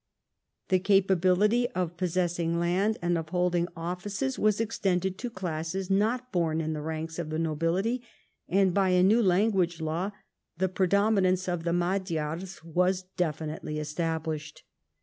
[0.69, 6.31] The capability of possess ing land and of holding offices was extended to classes not
[6.31, 8.01] born in the ranks of the nobility,
[8.49, 10.09] and by a new language law
[10.57, 14.63] the predominance of the Magyars was definitely established.